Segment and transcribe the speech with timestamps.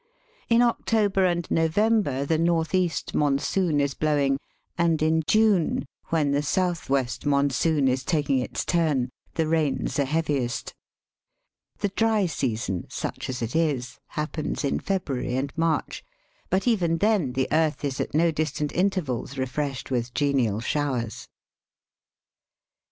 [0.49, 4.39] In October and November the north east monsoon is blowing,
[4.75, 10.05] and in June, when the south west monsoon is taking its turn, the rains are
[10.05, 10.73] heaviest.
[11.81, 16.03] The dry season, such as it is, happens in February and March;
[16.49, 21.27] but even then the earth is at no distant intervals refreshed with genial showers.